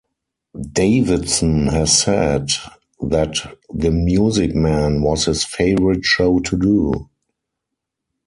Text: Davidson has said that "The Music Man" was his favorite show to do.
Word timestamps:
Davidson 0.59 1.67
has 1.67 1.95
said 1.95 2.49
that 3.01 3.35
"The 3.71 3.91
Music 3.91 4.55
Man" 4.55 5.03
was 5.03 5.25
his 5.25 5.43
favorite 5.45 6.03
show 6.03 6.39
to 6.39 6.57
do. 6.57 7.07